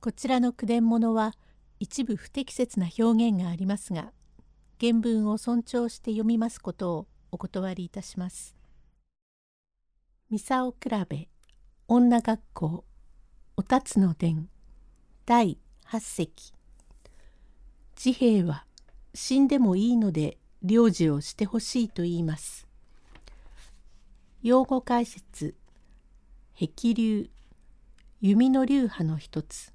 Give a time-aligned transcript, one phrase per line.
[0.00, 1.34] こちらの句伝物は
[1.78, 4.12] 一部不適切な表現がありますが
[4.80, 8.56] 原文を尊重して読みますことをお断りいたします。
[10.30, 11.28] ミサオ比べ
[11.86, 12.84] 女学校
[13.58, 14.48] おたつの伝
[15.26, 16.54] 第8席
[17.94, 18.64] 治兵衛は
[19.12, 22.66] 死んでもいいので領事をしてほしいと言います。
[24.42, 25.54] 用語解説
[26.54, 27.28] 壁流
[28.22, 29.74] 弓の流派の一つ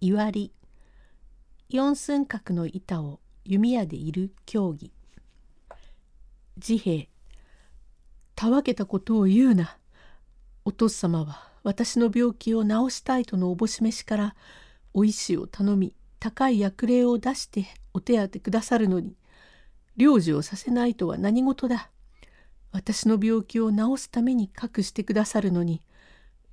[0.00, 0.52] いわり
[1.70, 4.92] 四寸角の板を弓矢でいる競技。
[6.60, 7.08] 治兵衛
[8.34, 9.78] たわけたことを言うな。
[10.66, 14.36] お父様は私の病気を治したいとのおぼしめしから
[14.92, 19.16] お医師を頼み高い薬令を出してお手当てくださるのに
[19.96, 21.90] 領事をさせないとは何事だ。
[22.70, 25.80] 私の病気を治すために隠してくださるのに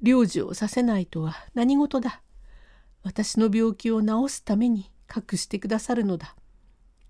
[0.02, 2.22] 領事をさせないとは何事だ。
[3.03, 6.35] 私の病気を治すために隠してくださるのだ。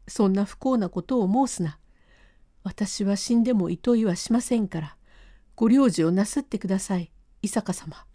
[0.08, 1.80] そんな不幸なことを申すな。
[2.64, 4.98] 私は死んでも厭いはしませんから、
[5.56, 8.06] ご領事をなすってください、伊坂様。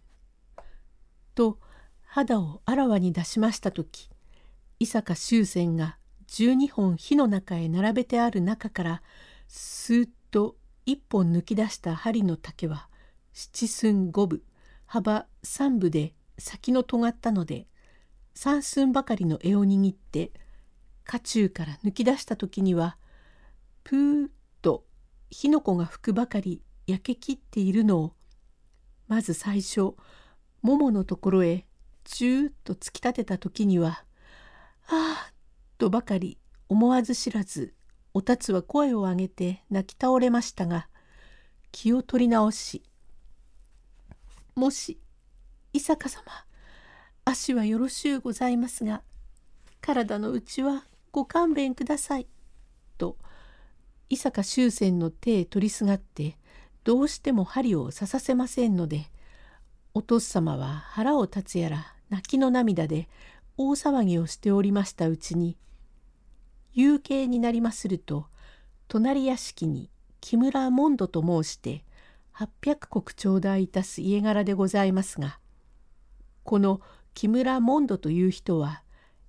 [1.39, 1.61] と
[2.03, 4.11] 肌をあらわに出しました時
[4.81, 9.03] 伊坂修仙が12本火の中へ並べてある中から
[9.47, 12.89] スーッと一本抜き出した針の竹は
[13.33, 14.43] 七寸五分
[14.85, 17.67] 幅三分で先の尖ったので
[18.35, 20.33] 三寸ばかりの柄を握って
[21.05, 22.97] 家中から抜き出した時には
[23.83, 24.29] プーッ
[24.63, 24.85] と
[25.31, 28.15] 火の粉が吹くばかり焼けきっているのを
[29.09, 29.95] まず最初
[30.63, 31.67] もものところへ
[32.05, 34.05] ジューッと突き立てた時には
[34.89, 35.33] 「ああ」
[35.79, 37.75] とばかり思わず知らず
[38.15, 40.89] おたつは声を上げて泣き倒れましたが
[41.73, 42.83] 気を取り直し
[44.55, 45.01] 「もし
[45.73, 46.23] 伊坂様
[47.25, 49.03] 足はよろしゅうございますが
[49.83, 52.27] 体の内はご勘弁ください」
[52.97, 53.17] と
[54.09, 56.39] 伊坂修仙の手へ取りすがって
[56.85, 59.11] どうしても針を刺させませんので
[59.93, 63.09] お父様は腹を立つやら泣きの涙で
[63.59, 65.59] 大騒ぎをしておりましたうちに
[66.73, 68.27] 夕景になりますると
[68.87, 69.91] 隣屋敷に
[70.21, 71.85] 木村門戸と申して
[72.35, 75.39] 800石頂戴いたす家柄でございますが
[76.49, 76.81] この
[77.13, 78.83] 木村門戸という人は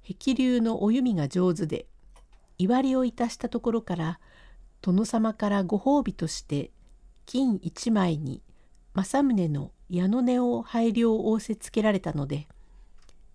[0.03, 1.85] 碧流のお弓が上手で
[2.57, 4.19] 祝りをいたしたところから
[4.81, 6.71] 殿様からご褒美として
[7.25, 8.41] 金一枚に
[8.93, 12.47] 政宗の矢の音を配慮を仰せつけられたので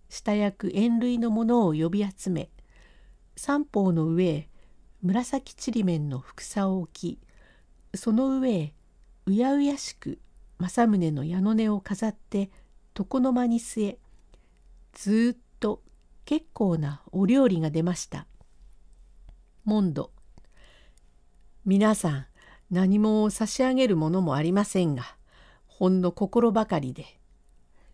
[0.09, 2.49] 下役縁類のものを呼び集め
[3.37, 4.49] 三方の上へ
[5.03, 7.19] 紫ちりめんのふくさを置き
[7.95, 8.75] その上へ
[9.27, 10.21] うやうやしく
[10.59, 12.51] 政宗の矢の音を飾って
[12.97, 13.99] 床の間に据え
[14.93, 15.83] ずっと
[16.25, 18.27] 結構なお料理が出ました。
[19.65, 20.13] モンド
[21.65, 22.27] 皆さん
[22.71, 25.17] 何も差し上げるものもありませんが
[25.67, 27.19] ほんの心ばかりで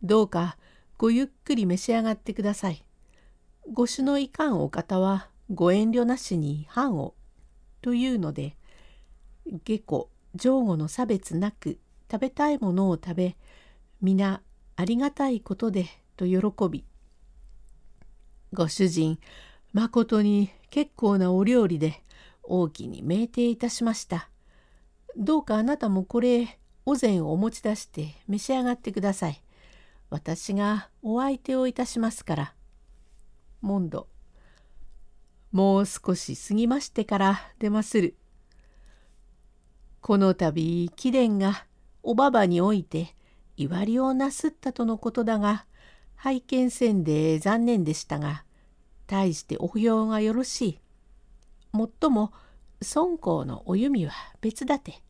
[0.02, 0.56] どうか
[0.98, 2.84] ごゆっくり召し上がってください。
[3.72, 7.14] ご種のいかんお方はご遠慮なしに飯を
[7.82, 8.56] というので
[9.64, 11.78] 下戸上後の差別なく
[12.10, 13.36] 食べたいものを食べ
[14.00, 14.42] 皆
[14.80, 16.38] ありがたいことでと喜
[16.70, 16.86] び
[18.54, 19.18] ご主人
[19.74, 22.02] まことに結構なお料理で
[22.42, 24.30] 大きに酩酊いたしました。
[25.18, 29.42] どうかあなたもこれお膳をお持ち出して召し上がってください。
[30.08, 32.54] 私がお相手をいたしますから。
[33.60, 34.08] モンド
[35.52, 38.16] もう少し過ぎましてから出まする。
[40.00, 41.66] この度貴殿が
[42.02, 43.14] おばばにおいて
[43.60, 45.66] いわりをなすったとのことだが
[46.16, 48.44] 拝見せんで残念でしたが
[49.06, 50.80] 大してお用がよろしい。
[51.72, 52.32] もっとも
[52.94, 55.02] 孫公のお弓は別だて。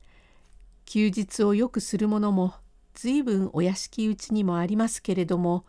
[0.84, 2.54] 休日をよくする者も
[2.94, 5.64] 随分お屋敷うちにもありますけれども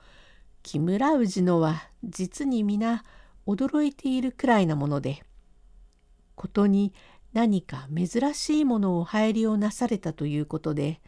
[0.63, 3.03] 木村氏のは実に皆
[3.45, 5.23] 驚いているくらいなもので
[6.33, 6.95] ことに
[7.33, 11.01] 何か珍しいものを入りをなされたということで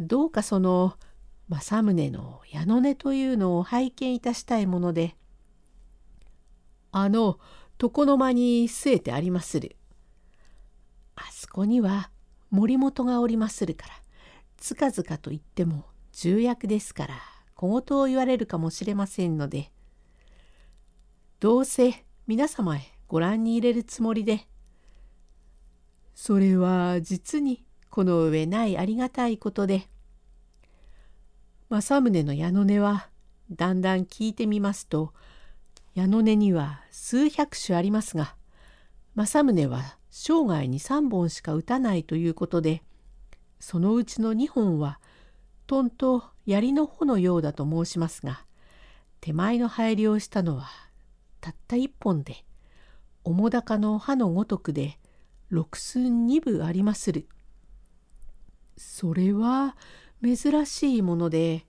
[0.00, 0.94] どうかその
[1.48, 5.14] 政宗の矢の音というのを拝見いたしたいもので
[6.90, 7.38] あの
[7.80, 9.76] 床の間に据えてありまする。
[11.16, 12.10] あそこには
[12.50, 13.94] 森本がおりまするから
[14.56, 17.14] つかずかと言っても重役ですから
[17.54, 19.70] 小言を言われるかもしれませんので
[21.40, 24.46] どうせ皆様へご覧に入れるつもりで
[26.14, 27.64] それは実に
[27.94, 29.86] この上ないありがたいことで
[31.68, 33.08] 政宗の矢の音は
[33.52, 35.12] だんだん聞いてみますと
[35.94, 38.34] 矢の根には数百種ありますが
[39.14, 42.82] 政宗は生涯に3本しか打たないということで
[43.60, 44.98] そのうちの2本は
[45.68, 48.44] とんと槍の穂のようだと申しますが
[49.20, 50.66] 手前の入りをしたのは
[51.40, 52.44] たった一本で
[53.22, 54.98] 面高の刃のごとくで
[55.48, 57.28] 六寸二分ありまする。
[58.76, 59.76] それは
[60.22, 61.64] 珍しいもので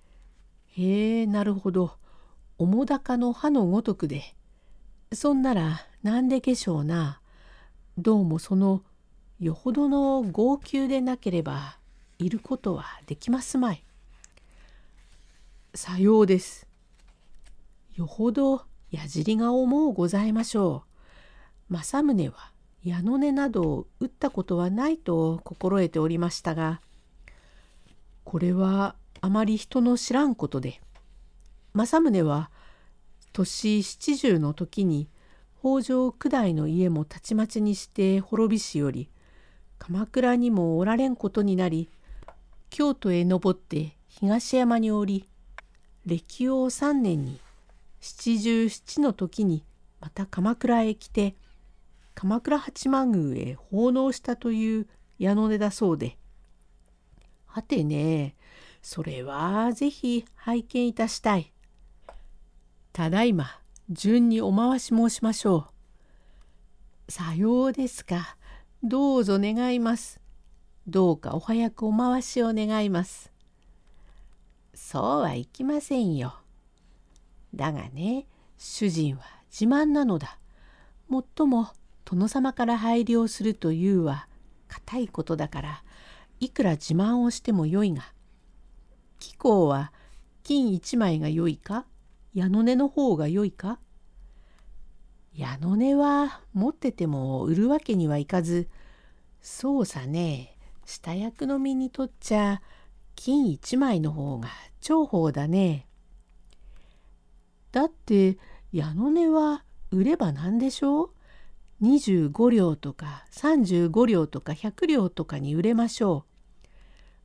[0.77, 1.97] へえなるほど
[2.57, 4.35] 面高の刃のごとくで
[5.11, 7.19] そんならなんでけしょうな
[7.97, 8.81] どうもその
[9.39, 11.77] よほどの号泣でなければ
[12.19, 13.83] いることはできますまい。
[15.73, 16.67] さようです。
[17.95, 20.83] よほど矢尻が思うございましょ
[21.69, 21.73] う。
[21.73, 22.51] 政宗は
[22.83, 26.79] 矢の根などを打ったことはないと心得ておりましたが
[28.25, 30.81] これはあまり人の知らんことで。
[31.73, 32.49] 政宗は
[33.33, 35.09] 年七十の時に
[35.59, 39.09] 北条九代の家もたちまちにして滅びしより
[39.77, 41.89] 鎌倉にもおられんことになり
[42.69, 45.27] 京都へ登って東山におり
[46.05, 47.41] 暦王三年に
[47.99, 49.65] 七十七の時に
[49.99, 51.35] また鎌倉へ来て
[52.13, 54.87] 鎌倉八幡宮へ奉納したという
[55.19, 56.17] 矢の根だそうで
[57.55, 58.35] はてね
[58.81, 61.53] それはぜひ拝見いたしたい。
[62.91, 65.67] ただいま順にお回し申しましょ
[67.07, 67.11] う。
[67.13, 68.35] さようですか。
[68.83, 70.19] どうぞ願います。
[70.85, 73.31] どうかお早くお回しを願います。
[74.73, 76.35] そうはいきませんよ。
[77.55, 80.39] だがね、主人は自慢なのだ。
[81.07, 81.69] もっとも
[82.03, 84.27] 殿様から配慮をするというは
[84.67, 85.83] 固いことだから
[86.39, 88.13] いくら自慢をしてもよいが
[89.19, 89.91] 貴公は
[90.43, 91.85] 金一枚がよいか
[92.33, 93.79] 矢の根の方がよいか
[95.33, 98.67] 矢の根は持ってても売るわけにはいかず
[99.41, 102.61] そうさね下役の身にとっちゃ
[103.15, 104.49] 金一枚の方が
[104.81, 105.87] 重宝だね。
[107.71, 108.37] だって
[108.71, 111.09] 矢の根は売れば何でしょう？
[111.81, 116.63] 25両とか35両とか100両とかに売れましょう。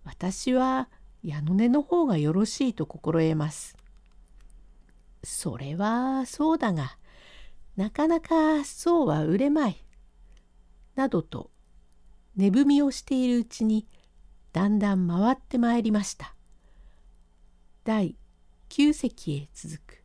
[0.05, 0.89] 私は
[1.23, 3.77] 矢の根の方がよろしいと心得ます。
[5.23, 6.97] それはそうだが
[7.77, 9.85] なかなかそうは売れまい。
[10.97, 11.51] などと
[12.37, 13.87] 寝踏みをしているうちに
[14.53, 16.35] だんだん回ってまいりました。
[17.85, 18.17] 第
[18.69, 20.00] 9席へ続く。